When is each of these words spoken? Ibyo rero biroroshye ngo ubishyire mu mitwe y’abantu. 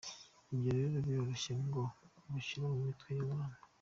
Ibyo 0.53 0.71
rero 0.77 0.97
biroroshye 1.05 1.53
ngo 1.65 1.83
ubishyire 2.27 2.63
mu 2.73 2.77
mitwe 2.85 3.09
y’abantu. 3.17 3.57